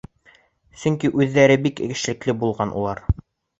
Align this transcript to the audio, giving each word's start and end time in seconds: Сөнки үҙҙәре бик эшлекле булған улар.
Сөнки 0.83 1.11
үҙҙәре 1.19 1.59
бик 1.67 1.83
эшлекле 1.91 2.37
булған 2.47 2.75
улар. 2.83 3.07